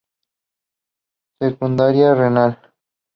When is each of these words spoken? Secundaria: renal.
Secundaria: 1.39 2.15
renal. 2.15 2.57